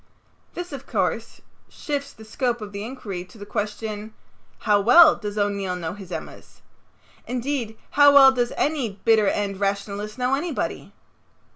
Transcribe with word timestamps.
This, 0.55 0.73
of 0.73 0.87
course, 0.87 1.41
shifts 1.69 2.11
the 2.11 2.25
scope 2.25 2.59
of 2.59 2.71
the 2.71 2.83
inquiry 2.83 3.23
to 3.25 3.37
the 3.37 3.45
question, 3.45 4.15
"How 4.57 4.81
well 4.81 5.15
does 5.15 5.37
O'Neill 5.37 5.75
know 5.75 5.93
his 5.93 6.11
Emmas?" 6.11 6.63
Indeed, 7.27 7.77
how 7.91 8.11
well 8.15 8.31
does 8.31 8.51
any 8.57 8.99
bitter 9.05 9.27
end 9.27 9.59
rationalist 9.59 10.17
know 10.17 10.33
anybody? 10.33 10.91